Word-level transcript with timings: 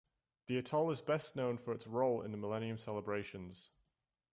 The 0.47 0.57
atoll 0.57 0.89
is 0.89 0.99
best 0.99 1.35
known 1.35 1.59
for 1.59 1.73
its 1.75 1.85
role 1.85 2.23
in 2.23 2.31
the 2.31 2.37
millennium 2.39 2.79
celebrations. 2.79 3.69